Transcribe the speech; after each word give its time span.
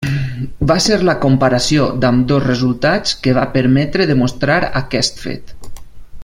Va 0.69 0.77
ser 0.85 0.95
la 1.09 1.13
comparació 1.25 1.85
d'ambdós 2.05 2.41
resultats 2.45 3.13
que 3.27 3.37
va 3.41 3.45
permetre 3.59 4.09
demostrar 4.15 4.59
aquest 4.83 5.23
fet. 5.27 5.55